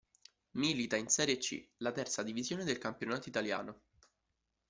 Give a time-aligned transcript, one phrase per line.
[0.53, 3.81] Milita in Serie C, la terza divisione del campionato italiano.